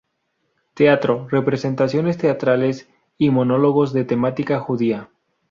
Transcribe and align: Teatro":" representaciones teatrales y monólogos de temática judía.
Teatro":" 0.73 1.27
representaciones 1.29 2.17
teatrales 2.17 2.89
y 3.19 3.29
monólogos 3.29 3.93
de 3.93 4.03
temática 4.03 4.59
judía. 4.59 5.11